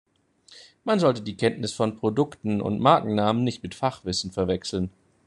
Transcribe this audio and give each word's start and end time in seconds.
Man 0.83 0.97
sollte 0.99 1.21
die 1.21 1.37
Kenntnis 1.37 1.73
von 1.73 1.95
Produkten 1.99 2.59
und 2.59 2.79
Markennamen 2.79 3.43
nicht 3.43 3.61
mit 3.61 3.75
Fachwissen 3.75 4.31
verwechseln. 4.31 4.89